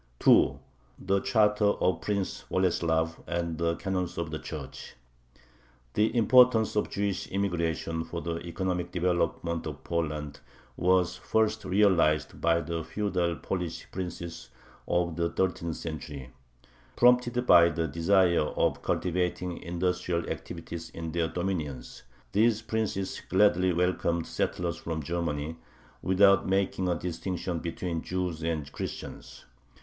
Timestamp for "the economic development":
8.19-9.67